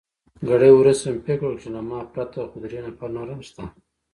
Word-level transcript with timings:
ګړی 0.47 0.71
وروسته 0.73 1.05
مې 1.13 1.19
فکر 1.27 1.47
وکړ، 1.49 1.67
له 1.75 1.81
ما 1.89 1.99
پرته 2.13 2.39
خو 2.49 2.57
درې 2.63 2.79
نفره 2.85 3.09
نور 3.15 3.27
هم 3.31 3.41
شته. 3.47 3.63